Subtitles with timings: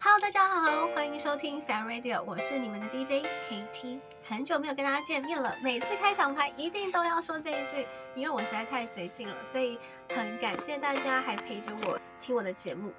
[0.00, 3.98] Hello，大家好，欢迎收听 Fan Radio，我是你们的 DJ KT。
[4.28, 7.84] 很久没有跟大家见面了，每次开场牌一定都要说这一句，
[8.14, 9.76] 因为我实在太随性了，所以
[10.08, 12.92] 很感谢大家还陪着我听我的节目。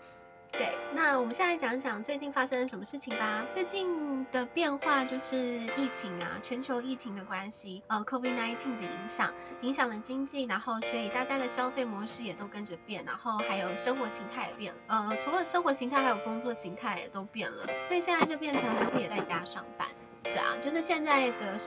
[0.52, 3.46] 对，那我们现在讲一讲最近发生了什么事情吧。
[3.52, 14.80] 最近的变化就是疫情啊，全球疫情的关系，呃，COVID-19 的影响，影响了经济，然后所以大家的消费模式也都跟着变，然后还有生活形态也变了。
[14.88, 19.88] 呃，除了生活形态，还有工作形态也都变了，所以现在就变成自己也在家上班。
[20.24, 21.58] 对啊，就是现在的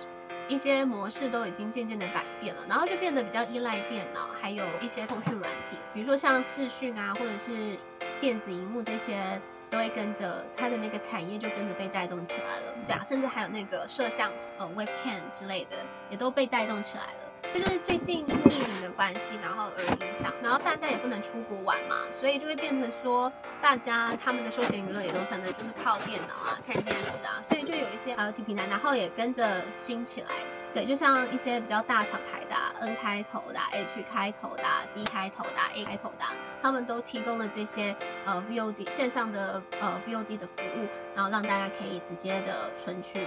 [0.48, 7.78] 一些模式都已经渐渐的改变了，然后就变得比较依赖电脑，还有一些通讯软体，比如说像视讯啊，或者是。
[8.22, 15.76] 电子荧幕这些都会跟着它的那个产业就跟着被带动起来了，对啊，甚至还有那个摄像头呃 webcam 之类的
[16.08, 17.32] 也都被带动起来了。
[17.52, 30.28] 就是最近疫情的关系，然后而影响，然后大家也不能出国玩嘛，所以就会变成说大家他们的休闲娱乐也都可能就是靠电脑啊、看电视啊，所以就有一些 IoT 平台，然后也跟着兴起来。
[30.72, 34.62] 对，就像一些比较大厂牌的、N 开头的、H 开头的、
[34.94, 36.24] D 开头的、A 开头的、
[36.62, 43.26] 他们都提供了这些呃 VOD 线上的呃 VOD 的服务，然后让大家可以直接的存取影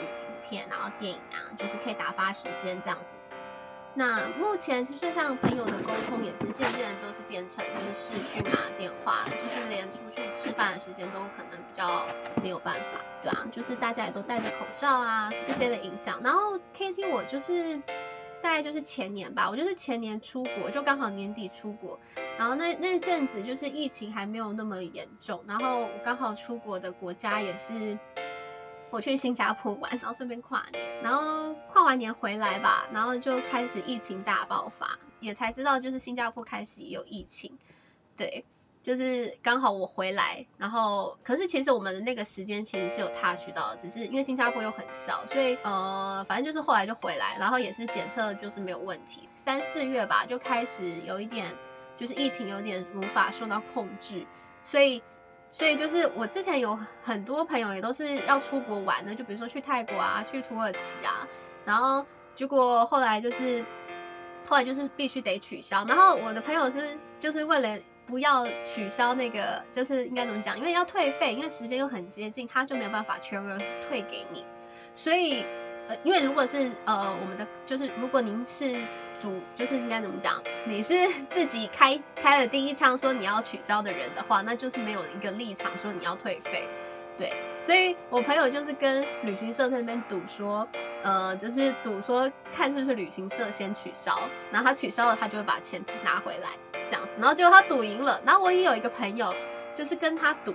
[0.50, 3.16] 片，然后电影啊，就是可以打发时间这样子。
[3.98, 12.06] 那目前其实像朋友的沟通也是渐渐的都是变成就是视讯啊、电话，就是连出去吃饭的时间都可能比较
[12.44, 16.20] 没有办法，对啊，就是大家也都戴着口罩啊这些的影响。
[16.22, 17.78] 然后 KT 我就是
[18.44, 21.98] 大概就是前年吧，我就是前年出国，就刚好年底出国，
[22.38, 27.98] 然后那那阵子就是疫情还没有那么严重，然后刚好出国的国家也是。
[28.92, 37.58] 我去新加坡玩，然后顺便跨年，然后跨完年回来吧，然后就开始疫情大爆发，也才知道就是新加坡开始有疫情，
[38.16, 38.46] 对，
[38.84, 51.54] 就是刚好我回来，然后可是其实我们的那个时间其实是有 touch 到的，只是因为新加坡又很小，所以呃反正就是后来就回来，然后也是检测就是没有问题，三四月吧就开始有一点
[51.98, 54.26] 就是疫情有点无法受到控制，
[54.64, 55.04] 所以。
[55.58, 61.26] 所以就是我之前有很多朋友也都是要出国玩的，就比如说去泰国啊，去土耳其啊，
[61.64, 62.06] 然后
[62.36, 63.64] 结果后来就是
[64.46, 65.86] 后来就是必须得取消。
[65.86, 70.60] 然后我的朋友是就是为了不要取消那个，就是应该怎么讲？
[70.60, 73.58] 因为要退费，因为时间又很接近，他就没有办法全额
[73.88, 74.46] 退给你。
[74.94, 75.46] 所以
[75.88, 78.86] 呃，因为如果是呃我们的就是如果您是。
[79.18, 80.42] 主就是应该怎么讲？
[80.68, 80.94] 你是
[81.30, 86.68] 自己开开了第一枪说你要取消的人的话，那就是没有一个立场说你要退费，
[87.18, 87.34] 对。
[87.62, 90.68] 所以我朋友就是跟旅行社那边赌说，
[91.04, 96.50] 呃，就是赌说看是不是旅行社先取消，然后他取消了，他就会把钱拿回来
[96.90, 97.10] 这样子。
[97.20, 99.34] 然后结果他赌赢了，然后我也有一个朋友
[99.74, 100.54] 就是跟他赌，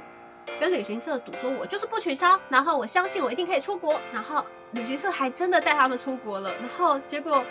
[0.61, 7.45] 跟旅行社赌说，我就是不取消，然后我相信我一定可以出国，然后旅行社还真的带他们出国了，然后结果。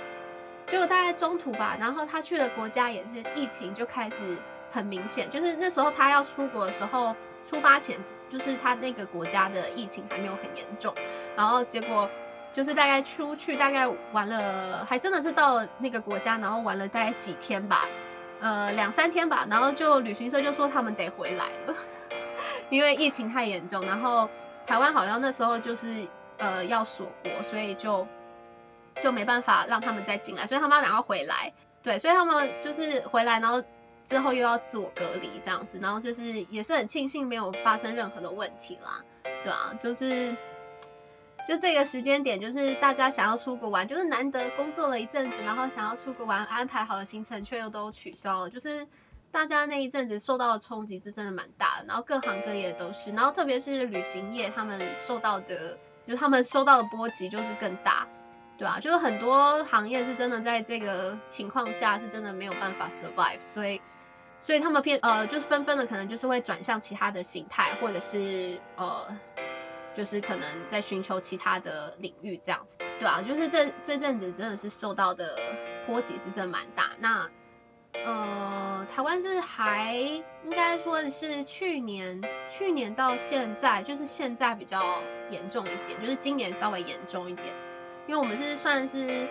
[0.70, 4.38] 结果大概中途吧，然后他去的国家也是疫情就开始
[4.70, 7.16] 很明显，就是那时候他要出国的时候，
[7.48, 7.98] 出发前
[8.30, 10.94] 就是他那个国家的疫情还没有很严重，
[11.36, 12.08] 然后结果
[12.52, 17.88] 就是大概出去大概玩了，还真的是到那个国家，然后玩了大概几天吧，
[18.40, 21.76] 呃两三天吧，然后就旅行社就说他们得回来了，
[22.70, 24.30] 因为疫情太严重，然后
[24.68, 28.08] 台湾好像那时候就是呃要锁国，所以就。
[29.02, 31.54] 就没办法让他们再进来，所以他们要赶快回来。
[31.82, 33.64] 对，所以他们就是回来，然后
[34.06, 39.04] 之后又要自我隔离这样子，然后就是也是很庆幸没有发生任何的问题啦。
[39.44, 40.36] 对啊，就是
[41.48, 48.86] 就这个时间点，就是大家想要出国玩，就是难得工作了一阵子，然后想要出国玩，安排好的行程却又都取消了，就是
[49.32, 58.06] 大家那一阵子受到的冲击是真的蛮大的，然后各行各业都是，然后特别是旅行业，他们受到的，就他们受到的波及就是更大。
[58.60, 63.82] 对啊，就是很多行业是真的在这个情况下是真的没有办法 survive，所以，
[64.42, 69.08] 所以他们偏呃就是纷纷的可能就是会转向其他的形态，或者是呃
[69.94, 75.38] 就是可能在寻求其他的领域这样子，对啊，就是这这阵子真的是受到的
[75.88, 76.92] 波及是真蛮大。
[77.00, 77.30] 那
[78.06, 87.56] 呃台湾是还应该说是去年去年到现在就是现在比较严重一点，就是今年稍微严重一点。
[88.10, 89.30] 因为我们是算是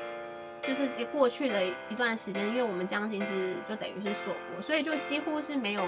[0.63, 5.85] 就是过去的一段时间，因为我们将近是就等于是锁国，所以就几乎是没有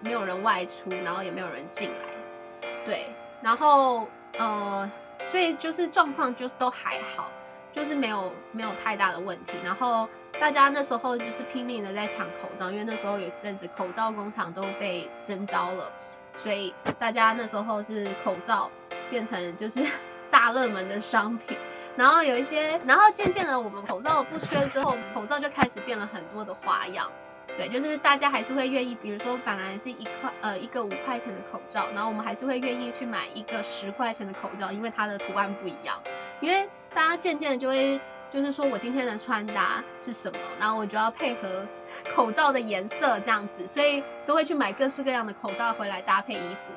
[0.00, 3.06] 没有人外出，然后也没有人进来，对，
[3.40, 4.06] 然后
[4.36, 4.90] 呃，
[5.24, 7.32] 所以就是状况就都还好，
[7.72, 9.54] 就是没有没有太大的问题。
[9.64, 10.06] 然后
[10.38, 15.90] 大家那时候就是拼命的在抢口罩，因为那时候有阵子口罩工厂都被征召了，
[16.36, 18.70] 所以大家那时候是口罩
[19.08, 19.82] 变成就是
[20.30, 21.56] 大热门的商品。
[21.96, 27.10] 然后有一些，然后渐渐的我们口罩不缺之后，口罩就开始变了很多的花样。
[27.56, 36.00] 对，就是大家还是会愿意，比如说本来是一块呃一个五块钱的口罩，然后我们还是会愿意去买一个十块钱的口罩，因为它的图案不一样。
[36.40, 38.00] 因为大家渐渐的就会
[38.30, 41.66] 就是说我今天的穿搭是什么，然后我就要配合
[42.14, 46.72] 口罩的颜色这样子，所以都会去买各式各样的口罩回来搭配衣服，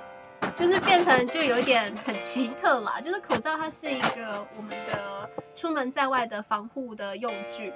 [0.55, 2.99] 就是变成就有点很奇特啦。
[3.01, 7.73] 就是口罩它是一个我们的出门在外的防护的用具。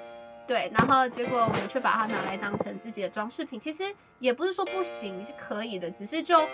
[0.48, 3.84] 对，然后结果我们却把它拿来当成自己的装饰品，其实
[4.18, 6.48] 也不是说不行，是可以的，只是就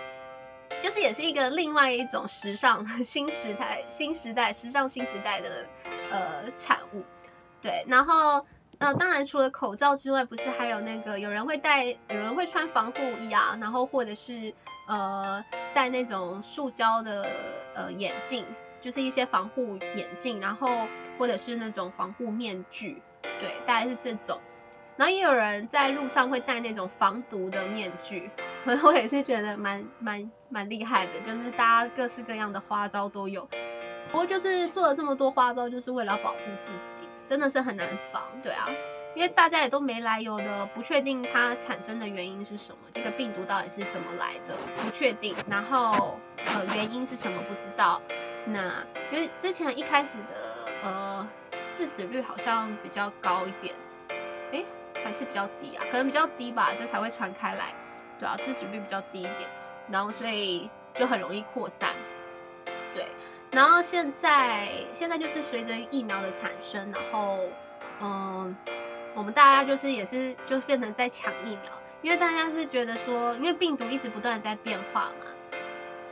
[0.82, 5.66] 就是也是一个另外一种时尚 新时代、新时代时尚新时代的
[6.10, 7.04] 呃产物。
[7.62, 8.44] 对，然后
[8.78, 14.52] 呃当然除了口罩之外，不是还有那个有人会戴，有人会穿防护衣啊，然后或者是
[14.86, 15.44] 呃
[15.74, 17.26] 戴那种塑胶的
[17.74, 18.44] 呃眼镜，
[18.80, 20.86] 就是一些防护眼镜，然后
[21.18, 23.02] 或者是那种防护面具。
[23.40, 24.38] 对，大概是这种，
[24.96, 28.30] 然后也有人在路上会戴那种防毒的面具，
[28.64, 33.48] 我 我也是觉得蛮蛮蛮厉害的，就是大家各式各样的花招都有。
[34.12, 38.68] 不过就是做了这么多花招，就是为了保护自己，真的是很难防，对啊，
[39.14, 48.00] 因为大家也都没来由的，不确定它产生的原因是什么，这个病毒到底是怎么来的，不确定，然后呃原因是什么不知道，
[48.46, 51.28] 那因为之前一开始的呃。
[51.76, 53.74] 致死率好像比较高一点，
[54.52, 54.64] 诶，
[55.04, 55.82] 还是比较低啊？
[55.90, 57.74] 可能比较低吧，就才会传开来，
[58.16, 59.50] 对啊，致死率比较低一点，
[59.90, 61.90] 然后所以就很容易扩散，
[62.94, 63.08] 对。
[63.50, 67.40] 然后现在现在就是随着疫苗的产生，然后
[68.00, 68.56] 嗯，
[69.14, 71.72] 我们大家就是也是就变成在抢疫苗，
[72.02, 75.26] 因为大家是觉得说，因为病毒一直不断在变化嘛，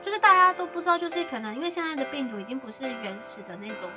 [0.02, 3.90] 就是大家都不知道，就是可能因为现在的病毒已经不是原始的那种。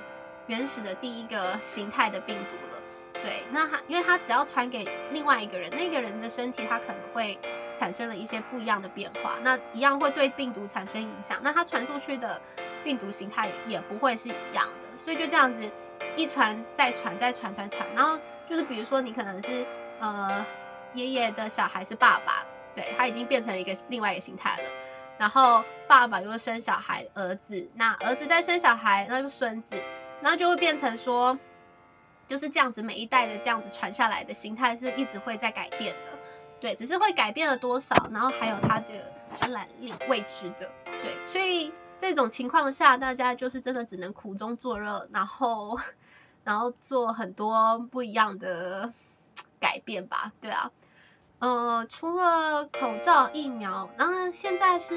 [0.48, 2.80] 原始的第一个 形态的病毒了，
[3.14, 7.40] 对，那它因为它只要传给另外一个人，那个人的身体它可能会
[7.76, 12.40] 产生了一些不一样的变化，那一样会对病毒产生影响，那它传出去的
[12.84, 15.72] 病毒形态也不会是一样的，所以就这样子
[16.16, 18.20] 一传再传再传传传，然后
[18.50, 19.66] 就是比如说你可能是
[20.00, 20.46] 呃
[20.94, 24.70] 爷爷的小孩是爸爸，对，他已经变成一个另外一个形态了，
[25.18, 29.84] 然后爸爸又生小孩儿子，那儿子再生小孩，那就孙子。
[30.22, 31.38] 然后就会变成说，
[32.28, 36.18] 就是这样子，每一代的这样子传下来的形态是一直会在改变的，
[36.62, 45.78] 对，只是会改变了多少，然后还有它的传染力未知的，对，所以这种情况下，大家就是真的只能苦中作乐，然后
[46.46, 48.94] 然后做很多不一样的
[49.60, 50.72] 改变吧，对啊，
[51.40, 54.96] 呃，除了口罩、疫苗，然后现在是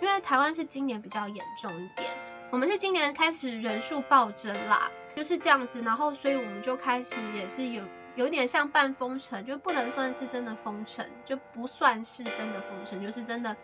[0.00, 2.16] 因为台湾是今年比较严重一点。
[2.50, 7.82] 我们是今年开始人数暴增啦，就是这样子，然后所以我们就开始也是有
[8.14, 13.56] 有点像半封城，就不能算是真的封城，就不算是真的封城，就是真的，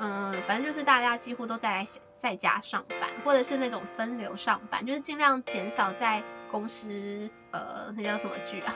[0.00, 1.86] 嗯，反正就是大家几乎都在
[2.24, 8.72] 在家上班，或者是那种分流上班，就是尽量减少在公司，呃，那叫什么剧啊？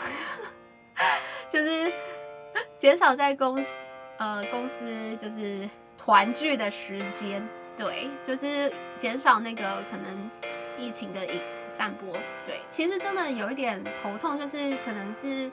[1.48, 1.90] 就是
[2.76, 3.74] 减少在公司，
[4.18, 5.66] 呃，公司就是
[5.96, 7.48] 团聚的时间。
[7.78, 10.30] 对，就是减少那个可能
[10.76, 11.20] 疫情的
[11.68, 12.12] 散播。
[12.44, 15.50] 对，其实真的有一点头痛，就是可能是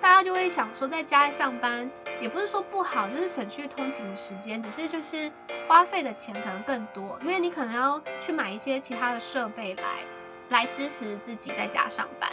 [0.00, 1.90] 大家就会想说，在家上班
[2.20, 5.30] 也不是说不好，就是省去通勤时间，只是就是
[5.68, 10.04] 花费的钱可能更多，因为你可能要去买一些其他的设备来
[10.48, 12.30] 来支持自己在家上班，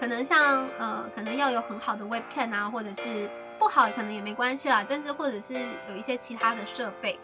[0.00, 5.54] 可能像呃，可能要有很好的 webcam 啊，或者是不好可能也没关系啦，但是或者是
[5.88, 7.18] 有一些其他的设备。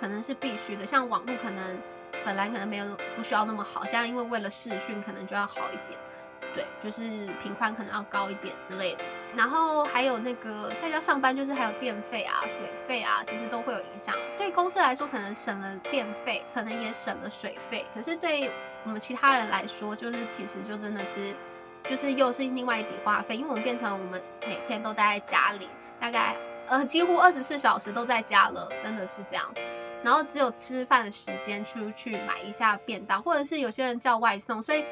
[0.00, 1.78] 可能是必须的，像网络可能
[2.24, 6.00] 本来可能没有不需要那么好，现在因为为了视讯可能就要好一点，
[6.54, 9.04] 对，就是频宽可能要高一点之类的。
[9.36, 14.14] 然后还有那个在家上班，就是还有电费啊、水费啊，其实都会有影响。
[14.36, 18.50] 对公司来说可能省了电费，可能也省了水费，可是对
[18.84, 21.34] 我们其他人来说，就是其实就真的是
[21.84, 25.68] 就是又是另外一笔花费，因为我们变成我们每天都待在家里，
[26.00, 29.54] 大概呃几乎二十四小时都在家了，真的是这样。
[30.02, 34.82] 然后只有吃饭的时间出去买一下便当，或者是有些人叫外送，所以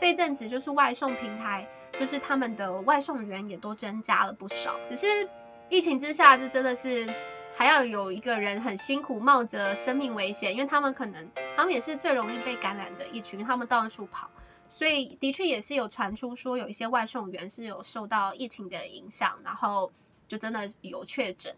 [0.00, 4.78] 这阵子就是外送平台，就是他们的外送员也都增加了不少。
[4.88, 5.28] 只是
[5.68, 7.12] 疫情之下，这真的是
[7.56, 14.30] 还要有一个人很辛苦，冒着生命危险，因为他们可能他们也是最容易被感染的一群，他们到处跑，
[14.68, 19.92] 所以的确也是有传出说有一些外送员是有受到疫情的影响，然后
[20.28, 21.56] 就真的有确诊。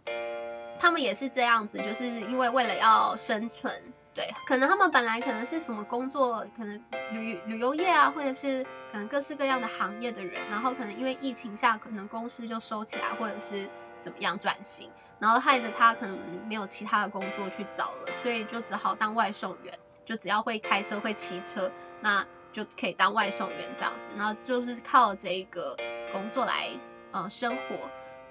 [0.81, 6.83] 他们也是这样子，就是因为为了要生存，对，可能他们本来可能是什么工作，可能
[7.13, 13.71] 旅旅游业啊，或者是可能各式各样的行业的人，然后可能因为疫情下，可能公司就收起来，或者是
[14.03, 21.71] 怎么样转型，然后害得他可能没有其他的工作去找了，所以就只好当外送员，就只要会开车会骑车，
[22.01, 25.77] 那就可以当外送员这样子，然后就是靠这个
[26.11, 26.71] 工作来
[27.13, 27.77] 呃生活。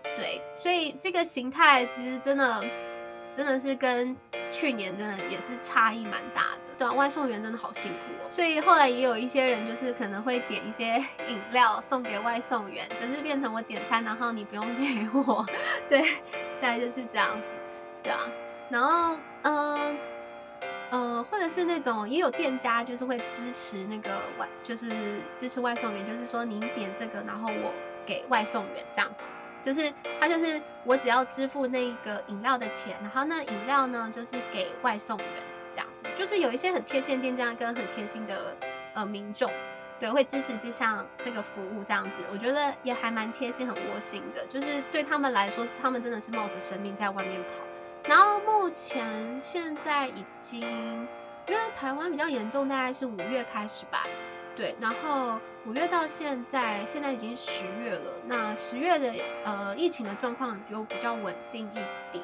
[0.03, 2.61] 对，所以这个形态其实真的
[3.37, 4.17] 真的是跟
[4.49, 6.73] 去年真的也是差异蛮大的。
[6.75, 8.25] 对啊，外送员真的好辛苦哦。
[8.31, 10.95] 所以后来也有一些人就是可能会点一些
[11.29, 15.45] 饮料送给外送员，就是变成我点餐，然后你不用给我。
[15.87, 16.01] 对，
[16.59, 17.47] 大概就是这样子。
[18.01, 18.19] 对啊，
[18.69, 19.97] 然后嗯
[20.89, 27.71] 呃，或者是那种也有店家就是会支持那个外，就是支持外送员，就是说您点这个，然后我
[28.05, 29.23] 给外送员这样子。
[29.67, 35.27] 就是他就是我只要支付那个饮料的钱，然后那饮料呢就是给外送员
[35.73, 38.55] 这样子，就是有一些很贴心的店家跟很贴心的
[38.93, 39.51] 呃民众，
[39.99, 47.65] 对，会支持这项这个服务这样子，我觉得也还蛮贴心很窝心的，就是对他们来说是他们真的是冒着生命在外面跑。
[48.05, 54.05] 然后目前现在已经因为台湾比较严重，大概是五月开始吧。
[54.57, 58.13] 对，然后五月到现在，现在已经十月了。
[58.25, 59.13] 那十月的
[59.45, 61.75] 呃疫情的状况就比较稳定一
[62.11, 62.23] 点。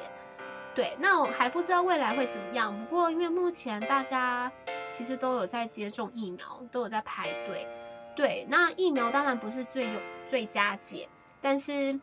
[0.74, 2.76] 对，那我还不知道未来会怎么样。
[2.86, 4.50] 不过因为目前大家
[4.90, 7.68] 其实都有在接种疫苗，都有在排队。
[8.16, 11.08] 对，那疫苗当然不是最有最佳解，
[11.40, 12.00] 但是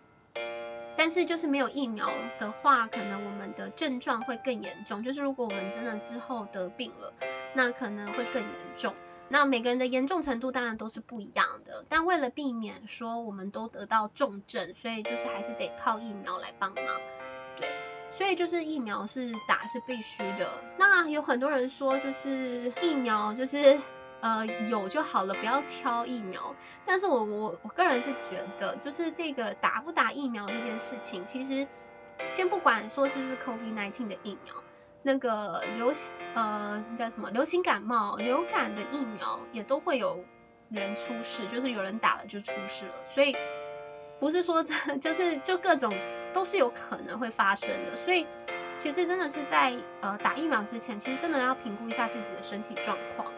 [0.95, 2.09] 但是就是没有疫苗
[2.39, 5.03] 的话，可能我们的症状会更严重。
[5.03, 7.13] 就是如果我们真的之后得病了，
[7.53, 8.95] 那可能会更严重。
[9.31, 16.85] 那每个人的严重程度当然都是不一样的，但为了避免说我们都得到重症，所以就是还是得靠疫苗来帮忙，
[17.55, 17.71] 对，
[18.11, 20.51] 所以就是疫苗是打是必须的。
[20.77, 23.79] 那有很多人说就是疫苗就是
[24.19, 26.53] 呃有就好了，不要挑疫苗。
[26.85, 31.65] 但是我我我个人是觉得，就是这个打不打疫苗这件事情，其实
[32.33, 34.53] 先不管说是不是 COVID-19 的疫苗。
[35.03, 40.23] 那个流行呃叫什么流行感冒、流感的疫苗也都会有
[40.69, 43.35] 人出事，就是有人打了就出事了，所以
[44.19, 45.91] 不是说这 就是就各种
[46.33, 48.27] 都是有可能会发生的，所以
[48.77, 53.31] 其实真的是在呃打疫苗之前，其实真的要评估一下自己的身体状况。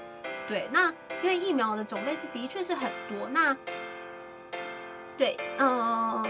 [0.48, 3.55] 对，那因为疫苗的种类是的确是很多，那
[5.17, 6.24] 对呃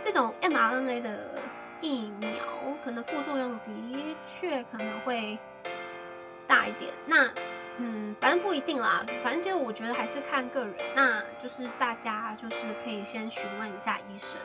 [0.00, 1.38] 这种 mRNA 的。
[1.80, 2.30] 疫苗
[2.84, 5.38] 可能副作用的确可能会
[6.46, 7.28] 大一点，那
[7.78, 14.40] 嗯，反正不一定啦，反正其实我觉得还是看个人，那就是大家就是可以先询问一下医生，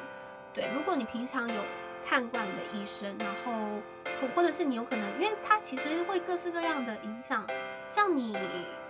[0.54, 1.64] 对，如果你平常有
[2.06, 3.82] 看惯的医生，然后
[4.36, 7.48] 或者是你有可能，因为它其实会各式各样的影响，
[7.90, 8.38] 像你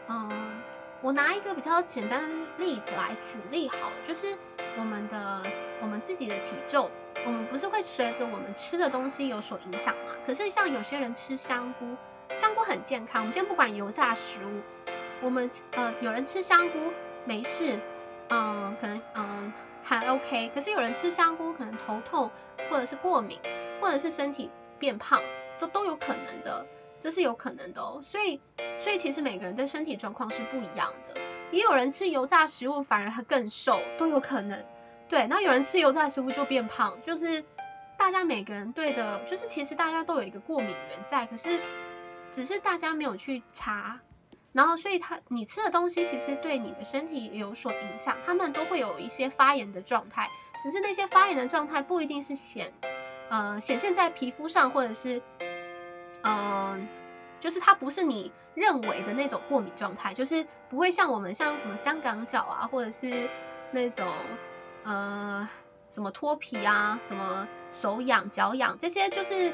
[0.09, 0.62] 嗯，
[1.01, 4.38] 我拿一个比较简单的例子来举例好了，就是
[4.77, 5.43] 我们的
[5.81, 6.91] 我们自己的体重。
[7.25, 10.12] 我们不是会随着我们吃的东西有所影响吗？
[10.25, 11.96] 可是像有些人吃香菇，
[12.38, 13.22] 香菇很健康。
[13.22, 14.62] 我们先不管油炸食物，
[15.22, 16.92] 我们呃有人吃香菇
[17.25, 17.80] 没事，
[18.27, 19.53] 嗯、呃，可能嗯、呃、
[19.84, 20.51] 还 OK。
[20.53, 22.30] 可是有人吃香菇可能头痛，
[22.70, 23.39] 或者是过敏，
[23.82, 25.22] 或者是身体变胖，
[25.60, 26.65] 都都有可能的，
[27.00, 28.01] 这是有可能的哦。
[28.03, 28.42] 所以
[28.77, 34.65] 所以其实每个人对身体状况是不一样的，也有人吃油炸食物反而还更瘦，都有可能。
[35.13, 37.46] 对，那有人吃油炸食物就变胖，就是
[38.00, 41.62] 大家每个人对的，就是其实大家都有一个过敏源在，可是
[42.32, 44.00] 只是大家没有去查，
[44.53, 50.32] 然后所以他你吃的东西其实对你的身体也有所影响，他们都会有一些发炎的状态，
[50.63, 52.74] 只是那些发炎的状态不一定是显
[53.29, 55.22] 呃显现在皮肤上，或者是
[56.24, 56.88] 嗯、
[57.39, 63.29] 就是它不是你认为的那种过敏状态，就是不会像我们像什么香港脚啊，或者是
[63.70, 64.12] 那种。
[64.84, 65.50] 呃，
[65.92, 69.54] 什么脱皮啊，什么手痒、脚痒，这些就是，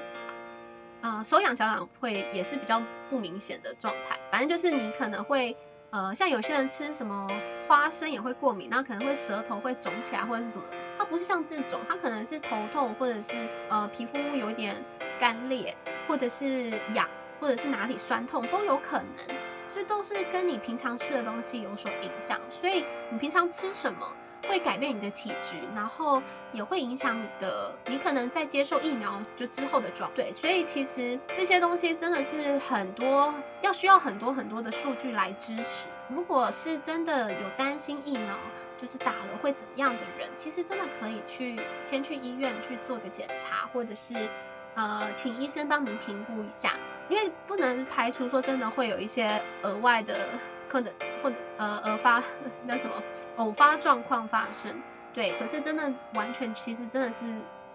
[1.01, 4.19] 呃，手痒、脚痒会也是比较不明显的状态。
[4.31, 5.55] 反正就是你可能会，
[5.91, 7.27] 呃，像有些人吃什么
[7.67, 10.63] 花生也会过敏，那可能会舌头会肿起来或者是什么。
[10.97, 14.83] 它不是像这种，它可能是头痛，或者是呃皮肤有一点
[15.19, 15.75] 干裂，
[16.07, 17.07] 或者是痒，
[17.39, 19.37] 或者是哪里酸痛都有可能。
[19.69, 22.39] 所以都是跟你平常吃的东西有所影响。
[22.49, 24.15] 所以你平常吃什么？
[24.47, 30.09] 会改变你的体质，然后也会影响你的，你可能在接受疫苗就之后的状。
[30.15, 35.87] 对，所以其实这些东西真的是很多，要需要很多很多的数据来支持。
[36.07, 38.35] 如果是真的有担心疫苗
[38.81, 44.29] 就是打了会怎么样的人，其实真的可以去先去医院去做个检查，或者是
[44.73, 46.73] 呃请医生帮您评估一下，
[47.09, 50.29] 因为不能排除说真的会有一些额外的
[50.69, 52.23] 可能或者呃偶发
[52.65, 53.01] 那什么
[53.37, 54.81] 偶发状况发生，
[55.13, 57.25] 对，可是真的完全其实真的是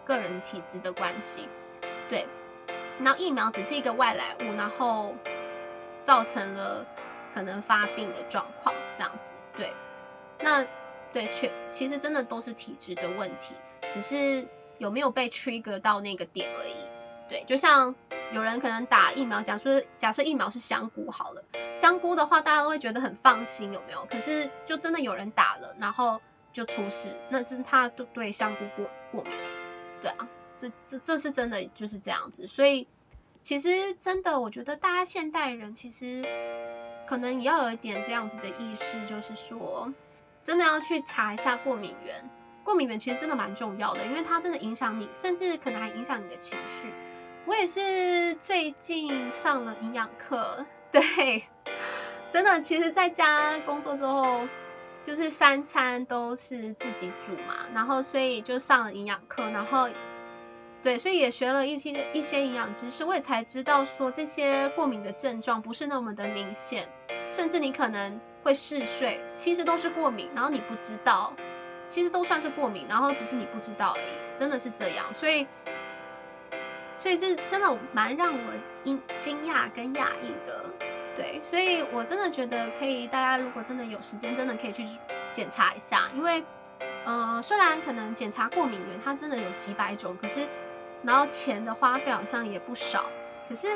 [0.05, 1.49] 个人体质的关系，
[2.09, 2.27] 对，
[3.01, 5.15] 然后疫苗只是一个外来物，然后
[6.03, 6.87] 造成了
[7.35, 9.73] 可能发病的状况这样子，对，
[10.41, 10.67] 那。
[11.13, 13.55] 对，确其实真的都是体质的问题，
[13.93, 14.49] 只是
[14.79, 16.75] 有没有被 trigger 到那个点而已。
[17.29, 17.95] 对，就像
[18.33, 21.45] 有人可能打疫苗，假设假设疫苗是香菇好了，
[21.79, 24.07] 香菇的话大家都会觉得很放心，有没有？
[24.11, 26.21] 可是就真的有人打了，然后
[26.53, 29.33] 就出事，那就是他对对香菇过过敏。
[30.01, 30.29] 对啊，
[30.59, 32.47] 这这这是真的就是这样子。
[32.47, 32.87] 所以
[33.43, 36.25] 其实真的，我觉得大家现代人其实
[37.07, 39.93] 可能也要有一点这样子的意识，就是说。
[40.45, 42.29] 真的要去查一下过敏源，
[42.65, 46.93] 过敏源其实真的蛮重要的，因为它真的影响你，甚至可能还影响你的情绪。
[47.47, 51.03] 我也是最近上了营养课，对，
[52.33, 54.49] 真的，其实在家工作之后，
[55.03, 59.89] 就是三餐都是自己煮嘛，然后所以就上了营养课，然后
[60.83, 66.89] 对，所以也学了一些一些营养知识，我也才知道说这些过敏的症状不是那么的明显，
[67.31, 68.21] 甚至你可能。
[68.45, 71.33] 会嗜睡，其实都是过敏，然后你不知道，
[71.89, 75.47] 其实都算是过敏，然后只是你不知道而已，真的是这样，所以，
[76.97, 80.65] 所以这真的蛮让我惊惊讶跟讶异的，
[81.15, 84.87] 对，所以我真的觉得可以，大家如果真的有时间，真的可以去
[85.33, 86.45] 检查一下，因为，
[87.05, 90.49] 呃，虽然可能检查过敏源它真的有几百种，可是，
[91.03, 93.05] 然后钱的花费好像也不少，
[93.49, 93.69] 可是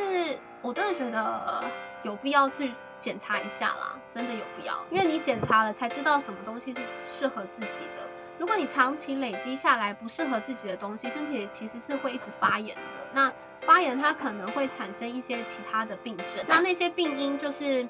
[0.62, 1.64] 我真的觉得
[2.02, 2.72] 有必要去。
[3.00, 8.02] 检查一下啦，真的有必要，因为你检查了才知道什么东西是适合自己的。
[8.38, 12.82] 如果你长期累积下来不适合自己的东西，身体其实是会一直发炎的。
[13.12, 13.32] 那
[13.66, 17.86] 发炎它可能会产生一些其他的病症，那那些病因就是，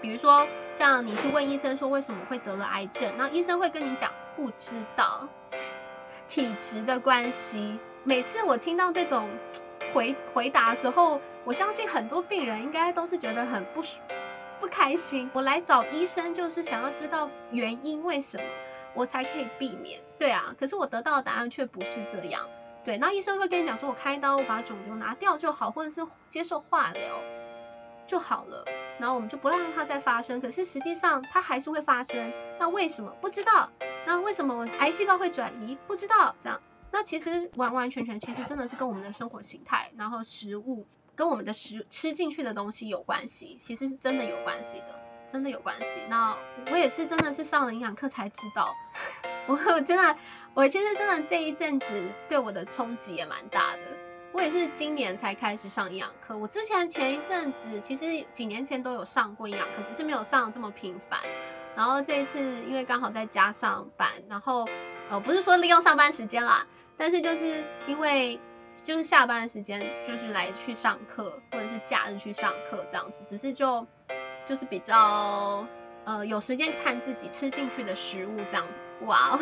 [0.00, 5.28] 比如说像你去问医生说为什么会得了癌症，那医生会跟你讲不知道，
[6.28, 7.78] 体质的关系。
[8.02, 9.28] 每次我听到这种
[9.92, 13.98] 回回答的时候，我相信很多病人应该都是觉得很不舒。
[14.58, 18.44] 不开心，我来找医生就是想要知道原因，为什么
[18.94, 20.00] 我才可以避免？
[20.18, 22.48] 对啊，可是我得到的答案却不是这样。
[22.84, 27.20] 对，那医生会跟你讲说，我开刀，我把肿瘤拿掉就好，或者是接受化疗
[28.06, 28.64] 就好了，
[28.98, 30.40] 然后我们就不让它再发生。
[30.40, 33.12] 可是实际上它还是会发生，那为什么？
[33.20, 33.70] 不知道。
[34.06, 35.76] 那为什么癌细胞会转移？
[35.86, 36.34] 不知道。
[36.42, 40.86] 这样，那其实完完全全，其实真的是跟我们的生活形态，然后食物。
[41.16, 44.98] 跟我们的食吃进去的东西有关系，其实是真的有关系的，
[45.32, 46.00] 真的有关系。
[46.08, 46.36] 那
[46.70, 48.74] 我也是真的是上了营养课才知道，
[49.46, 50.16] 我我真的，
[50.54, 51.86] 我其实真的这一阵子
[52.28, 53.82] 对我的冲击也蛮大的。
[54.32, 61.20] 我也是今年才开始上营养课，我之前前一阵子其实几年前都有上过营养课，只是没有上这么频繁。
[61.76, 64.68] 然后这一次因为刚好在家上班，然后
[65.08, 66.66] 呃不是说利用上班时间啦，
[66.96, 68.40] 但是就是因为。
[68.82, 73.86] 就是下班的时间，就是来去上课，或者是假日去上课这样子，只是就
[74.44, 75.66] 就是比较
[76.04, 78.72] 呃有时间看自己吃进去的食物这样子。
[79.06, 79.38] 哇，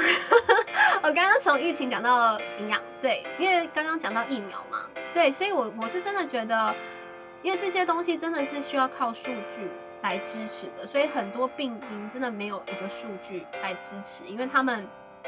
[1.03, 6.75] 我刚刚从疫情讲到营养，对，因为刚刚讲到疫苗嘛，对，所以我我是真的觉得，
[7.43, 9.69] 因为这些东西真的是需要靠数据
[10.01, 14.87] 来支持的，所以很多病因真的没有一个数据来支持，因为他们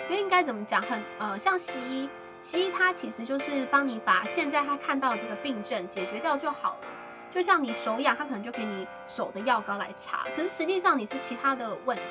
[0.09, 2.09] 因为应该怎么讲，很呃像西医。
[2.43, 6.89] 西医它其实就是帮你把现在他看到这个病症解决掉就好了，
[7.31, 12.03] 就像你手痒，他可能就给你手的药膏来擦，可是实际上你是其他的问题，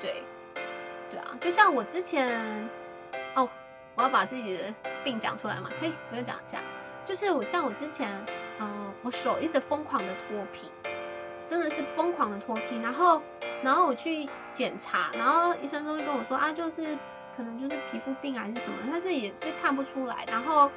[0.00, 0.22] 对，
[1.10, 2.68] 对啊，就像我之前，
[3.34, 3.48] 哦，
[3.94, 6.62] 我要把自己的病讲出来嘛，可以，我就讲一下，
[7.04, 8.10] 就是我像我之前，
[8.60, 10.70] 嗯、我手一直疯狂的脱皮，
[11.46, 13.22] 真的是疯狂的脱皮，然后，
[13.62, 16.98] 然后我去检查，然后医生都会跟我说啊，就是。
[17.36, 20.24] 可能就是皮肤病还是什么，但是也是看不出来。
[20.26, 20.68] 然后，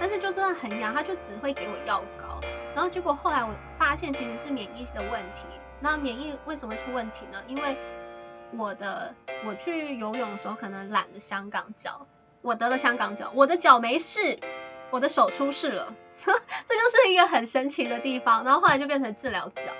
[0.00, 2.02] 但是就真的很痒，他就只会给我药。
[2.74, 5.46] 然后结果后来我发现其实是免疫的问题。
[5.80, 7.42] 那免疫为什么会出问题呢？
[7.46, 7.76] 因为
[8.56, 9.14] 我的
[9.46, 12.06] 我去游泳的时候可能染了香港脚，
[12.42, 14.38] 我得了香港脚，我的脚没事，
[14.90, 15.94] 我的手出事了。
[16.20, 18.44] 这就是一个很神奇的地方。
[18.44, 19.72] 然后后来就变成治疗脚，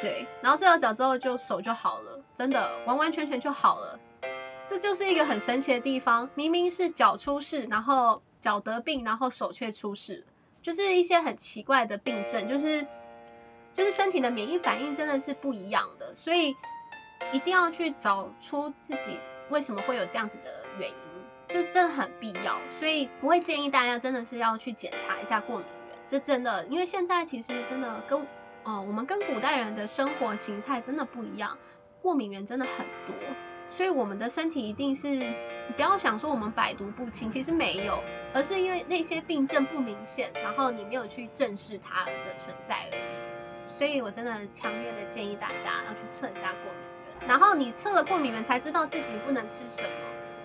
[0.00, 3.98] 对，然后治疗脚之后就手就好了，真的完完全全就好了。
[4.68, 10.31] 这就是一个很神奇的地方，明明是脚出事，然后脚得病，然后手却出事了，
[10.62, 12.86] 就是一些很奇怪的病症，就是
[13.74, 16.56] 就是身体的免疫反应真的是不一样的，所以
[17.32, 19.18] 一定要去找出自己
[19.50, 20.94] 为什么会有这样子的原因，
[21.48, 22.60] 这真的很必要。
[22.78, 28.26] 所以我会建议大家真的是要去检查一下过敏源，这真的，因为现在其实真的跟
[28.64, 31.58] 呃我们跟古代人的生活形态真的不一样，
[32.00, 33.16] 过敏源真的很多，
[33.70, 35.08] 所以我们的身体一定是，
[35.68, 38.02] 你不要想说我们百毒不侵，其实没有，
[38.34, 43.68] 而是因为那些病症不明显，然后你没有去正视它的存在而已。
[43.68, 46.82] 所以我真的强烈的建议大家要去测一下过敏
[47.20, 49.88] 源，然后你测了过敏源才知道自己不能吃什么。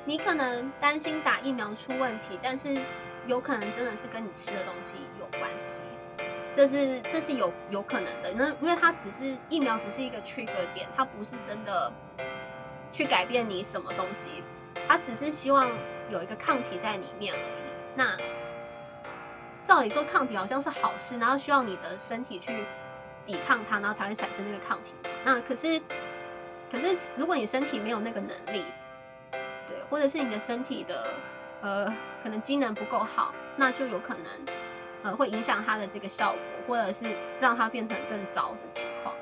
[0.05, 2.81] 你可能担心打疫苗出问题，但是
[3.25, 5.81] 有可能真的是跟你吃的东西有关系，
[6.53, 8.31] 这是这是有有可能的。
[8.33, 11.91] 那因为它只是疫苗，只是一个 trigger 点，它不是真的
[12.93, 14.41] 去改变你什么东西，
[14.87, 15.69] 它只是希望
[16.09, 17.71] 有一个抗体在里面而已。
[17.95, 18.17] 那
[19.63, 22.65] 照理说抗体好像是好事，然后需要你的身体去。
[23.25, 24.93] 抵抗它，然后才会产生那个抗体。
[25.25, 25.81] 那可是，
[26.71, 28.63] 可是如果你身体没有那个能力，
[29.67, 31.13] 对，或者是你的身体的
[31.59, 34.45] 呃可能机能不够好，那就有可能
[35.03, 39.13] 呃会影响它的这个效果，或者是让它变成更糟的情况，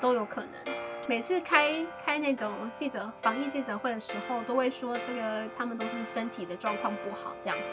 [0.00, 0.85] 都有可能。
[1.08, 7.64] 每次开开那种记者防疫记者会的时候，都会说这个他们都是身体的状况不好这样子。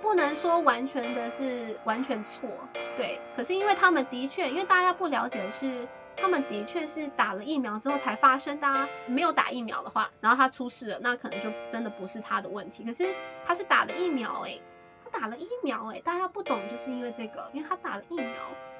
[0.00, 2.48] 不能说完全的是完全错，
[2.96, 3.18] 对。
[3.34, 8.88] 可是因为他们的确，因为大家不了解的是，他们的确是打了疫苗之后才发生的啊。
[9.08, 12.84] 没有打疫苗的话，然后他出事了，那可能就真的不是他的问题。
[12.84, 13.12] 可是
[13.44, 14.62] 他是打了疫苗诶，
[15.02, 18.30] 他打了疫苗诶，大家不懂就是因为这个，因为他打了疫苗，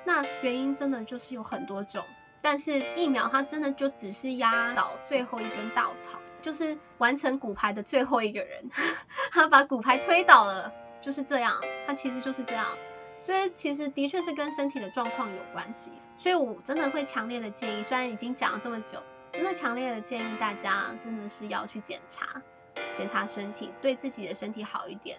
[0.04, 2.04] 那原因真的就是有很多种。
[2.46, 8.70] 但是疫苗它真的就只是压倒最后一根稻草，就是完成骨牌的最后一个人，
[9.32, 10.72] 他把骨牌推倒了。
[11.00, 12.66] 就是这样，它其实就是这样，
[13.20, 19.00] 所以其实的确是跟身体的状况有关系，所以我真的会强烈的建议，虽然已经讲了这么久，
[19.32, 22.40] 真的强烈的建议大家真的是要去检查，
[22.94, 25.18] 检查身体，对自己的身体好一点，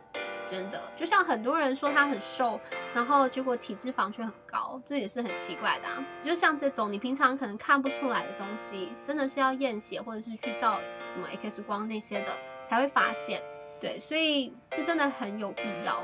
[0.49, 2.59] 真的，就像很多人说他很瘦，
[2.93, 6.03] 然后结果体脂肪却很高，这也是很奇怪的啊。
[6.23, 12.37] 就像这种你平常可能看不出来的东西，真的是要验血或者是去照什么 X 光那些的
[12.69, 13.41] 才会发现。
[13.79, 16.03] 对，所以这真的很有必要。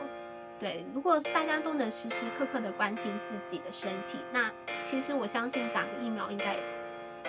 [0.59, 4.51] 对，如果大家都能时时刻刻的关心自己的身体，那
[4.83, 6.55] 其实我相信打个疫苗应该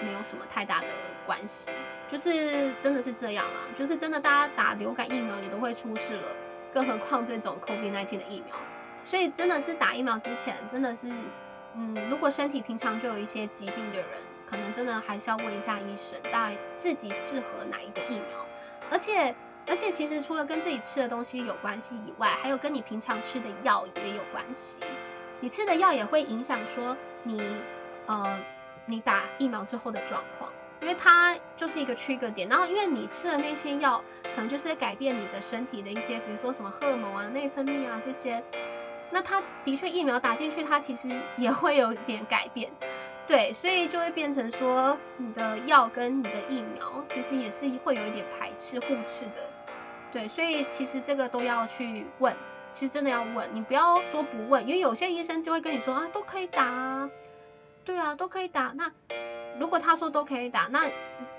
[0.05, 0.89] 没有什么太大的
[1.27, 1.71] 关系。
[2.07, 6.29] 就是真的是这样啦，就是真的大家打流感疫苗也都会出事了，
[6.75, 8.57] 更何况这种 COVID-19 的疫苗。
[9.05, 11.07] 所以真的是打疫苗之前，真的是，
[11.75, 14.07] 嗯，如果身体平常就有一些疾病的人，
[14.47, 18.47] 可能真的还是要问一下医生，大概自己适合哪一个疫苗，
[18.91, 19.35] 而且。
[19.67, 24.77] 而且其实除了跟自己吃的东西有关系以外，还有跟你平常吃的药也有关系。
[25.41, 27.57] 你吃的药也会影响说你
[28.05, 28.45] 呃
[28.85, 30.53] 你打疫苗之后的状况，
[30.85, 32.47] 因为它就是一个 trigger 点。
[32.49, 38.45] 然后因为你吃的那些药，可能就是改变你的身体的一些，比如说什么荷尔蒙啊、内分泌啊这些。
[39.11, 42.71] 那它的确疫苗打进去，它其实也会有点改变。
[43.27, 49.49] 对，所以就会变成说你的药跟你的疫苗其实也是会有一点排斥互斥的。
[50.13, 52.37] 对，所以其实这个都要去问，
[52.75, 57.11] 其实真的要问，你不要说不问，因为有些医生就会跟你说啊，都可以打啊，
[57.85, 58.75] 对啊，都可以打。
[58.77, 58.93] 那
[59.59, 60.91] 如果他说都可以打，那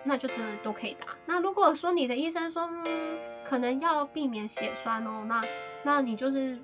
[0.04, 1.08] 那就真的都可以打。
[1.26, 5.44] 那如果说你的医生说，嗯，可能要避免血栓哦，那
[5.84, 6.60] 那你就是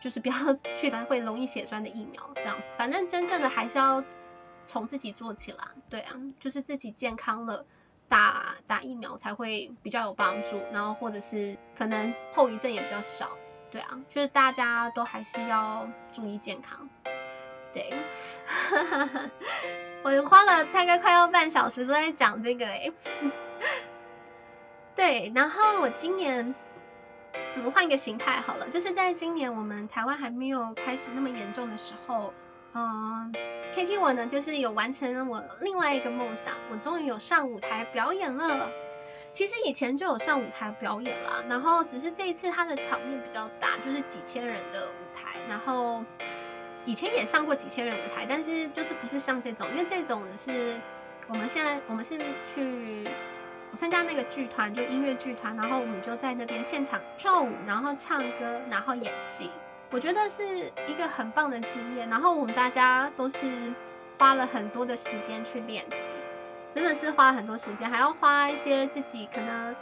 [0.00, 0.34] 就是不要
[0.78, 2.56] 去打会容易血栓的疫苗，这样。
[2.76, 4.04] 反正真正的还是要
[4.64, 7.64] 从自己做起啦，对啊，就是自己健康了。
[8.08, 13.38] 打打疫苗才会比较有帮助，然后或者是可能后遗症也比较少，
[13.70, 16.88] 对啊，就是大家都还是要注意健康。
[17.72, 17.94] 对，
[20.02, 22.92] 我花了大概快要半小时都在讲这个诶。
[24.96, 26.54] 对，然后我今年
[27.56, 32.32] 我们换一个形态好了，就是在今年我们台湾还没有开始那么严重的时候，
[32.74, 33.32] 嗯。
[33.72, 38.68] KT 我呢，就是有完成了我另外一个梦想，我终于有上舞台表演了。
[39.32, 45.38] 其实以前就有上舞台表演啦，然后只是这一次它的场面比较大，就是几千人的舞台。
[45.48, 46.04] 然后
[46.84, 50.80] 以前也上过几千人舞台，但是就是不是像这种，因为这种是
[51.28, 53.08] 我们现在我们是去
[53.74, 59.50] 参加那个剧团，就音乐剧团，然后我们就在那边现场跳舞，然后唱歌，然后演戏。
[59.92, 60.42] 我觉得是
[60.86, 63.72] 一个很棒的经验，然后我们大家都是
[64.18, 66.12] 花了很多的时间去练习，
[66.72, 69.74] 真的是花了很多时间，还要花一些自己可能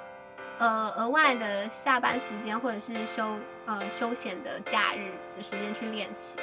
[0.59, 6.39] 呃额外的下班时间或者是休呃休闲的假日的时间去练习，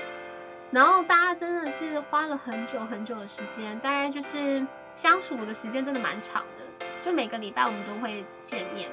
[0.72, 8.92] 然后大家真的是花了很久很久的时间，大概就是相处的时间真的蛮长的，就每个礼拜我们都会见面，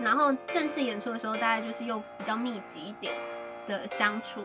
[0.00, 3.14] 然后正式演出的时候，大概就是又比较密集一点
[3.66, 4.44] 的相处，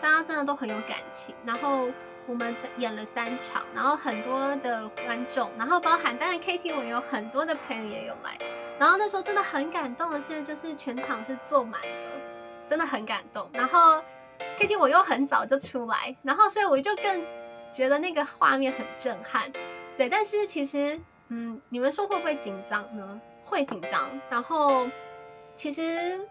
[0.00, 1.88] 大家真的都很有感情，然后
[2.26, 8.38] 我们演了三场，然后很多的观众，然后包含当然 KT 我有很多的朋友也有来，
[8.78, 14.02] 然后那时候真的很感动的是，就是全场是坐满的，真的很感动，然后
[14.58, 17.24] KT 我又很早就出来，然后所以我就更
[17.72, 19.52] 觉得那个画面很震撼。
[19.96, 23.20] 对，但是其实，嗯，你们说会不会紧张呢？
[23.44, 24.20] 会紧张。
[24.30, 24.88] 然后，
[25.56, 26.26] 其实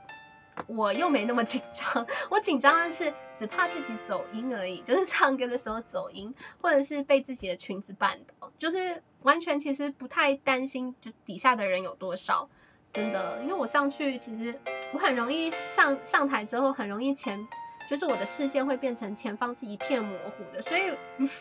[0.68, 2.06] 我又没那么紧张。
[2.30, 12.50] 我紧张的是只怕自己走音而已，就是唱歌的时候走音，或者是被自己的裙子绊倒，就是完全其实不太担心，就底下的人有多少。
[12.94, 14.58] 真的，因为我上去，其实
[14.94, 17.46] 我很容易上上台之后，很容易前，
[17.90, 20.98] 就是我的视线会变成前方是一片模糊的，所以。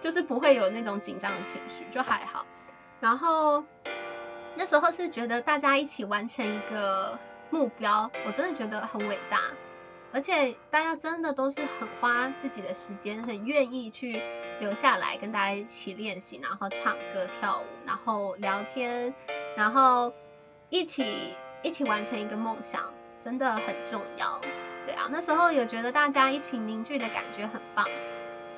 [0.00, 2.46] 就是不会有那种紧张的情绪，就还好。
[3.00, 3.62] 然后
[4.56, 7.18] 那时候是觉得大家一起完成一个
[7.50, 9.38] 目标，我真的觉得很伟大。
[10.10, 14.22] 而且大家真的都是很花自己的时间，很愿意去
[14.58, 19.12] 留下来跟大家一起练习，然后唱歌跳舞，然后聊天，
[19.54, 20.14] 然后
[20.70, 24.40] 一起一起完成一个梦想，真的很重要。
[24.86, 27.86] 对啊，那时候有觉得大家一起凝聚的感觉很棒。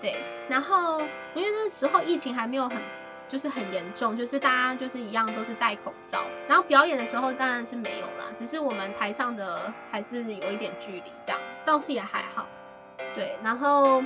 [0.00, 1.00] 对，然后
[1.34, 2.82] 因为那时候疫情还没有很，
[3.28, 12.46] 就是很严重，就是大家就是一样都是戴口罩，然后表演的时候当然是没有啦，只是我们台上的还是有一点距离这样，倒是也还好。
[13.14, 14.02] 对，然后，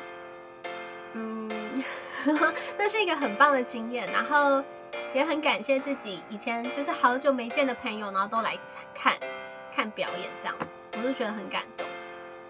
[1.15, 1.83] 嗯，
[2.77, 4.63] 那是一个很棒的经验，然后
[5.15, 8.59] 也很感谢自己以前就是好久没见的朋友，然后都来
[8.95, 9.15] 看
[9.75, 10.57] 看表演这样，
[10.93, 11.87] 我就觉得很感动。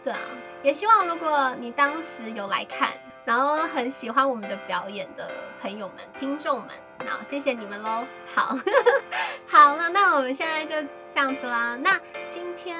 [0.06, 0.20] 对啊，
[0.62, 2.90] 也希望如果你当时有来看。
[3.24, 5.28] 然后很喜欢我们的表演的
[5.60, 6.68] 朋友们、听众们，
[7.08, 8.06] 好，谢谢你们喽。
[8.32, 8.56] 好，
[9.50, 11.76] 好了，那我们现在就这样子啦。
[11.82, 12.78] 那今天，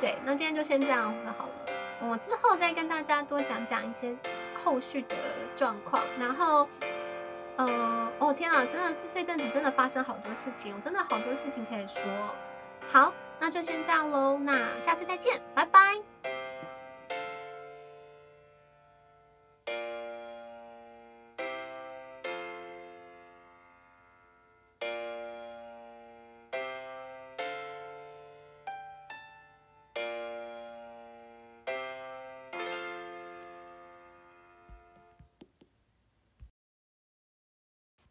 [0.00, 2.08] 对，那今天就先这样子好了。
[2.08, 4.16] 我之后再跟大家多讲讲一些
[4.64, 5.16] 后续的
[5.54, 6.02] 状况。
[6.18, 6.66] 然后，
[7.56, 12.00] 呃，哦天啊，真的这阵子真的发生好多事情，我真的好多事情可以说。
[12.88, 14.38] 好，那就先这样喽。
[14.38, 16.35] 那下次再见，拜拜。